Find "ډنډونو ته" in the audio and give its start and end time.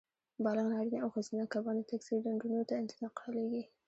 2.25-2.73